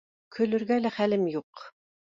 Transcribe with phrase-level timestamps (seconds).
[0.37, 1.69] Көлөргә лә хәлем юҡ